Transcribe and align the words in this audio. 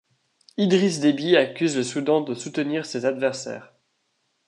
Idriss 0.57 0.99
Déby 0.99 1.35
accuse 1.35 1.77
le 1.77 1.83
Soudan 1.83 2.21
de 2.21 2.33
soutenir 2.33 2.87
ses 2.87 3.05
adversaires. 3.05 3.71